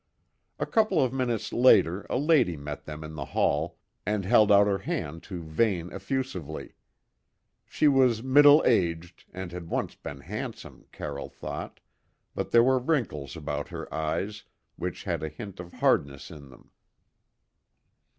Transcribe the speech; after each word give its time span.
A 0.57 0.65
couple 0.65 0.99
of 0.99 1.13
minutes 1.13 1.53
later 1.53 2.07
a 2.09 2.17
lady 2.17 2.57
met 2.57 2.85
them 2.85 3.03
in 3.03 3.13
the 3.13 3.25
hall, 3.37 3.77
and 4.03 4.25
held 4.25 4.51
out 4.51 4.65
her 4.65 4.79
hand 4.79 5.21
to 5.29 5.43
Vane 5.43 5.93
effusively. 5.93 6.73
She 7.67 7.87
was 7.87 8.23
middle 8.23 8.63
aged, 8.65 9.25
and 9.31 9.51
had 9.51 9.69
once 9.69 9.93
been 9.93 10.21
handsome, 10.21 10.87
Carroll 10.91 11.29
thought, 11.29 11.79
but 12.33 12.49
there 12.49 12.63
were 12.63 12.79
wrinkles 12.79 13.35
about 13.37 13.67
her 13.69 13.93
eyes, 13.93 14.41
which 14.75 15.03
had 15.03 15.21
a 15.21 15.29
hint 15.29 15.59
of 15.59 15.71
hardness 15.73 16.31
in 16.31 16.49
them. 16.49 16.71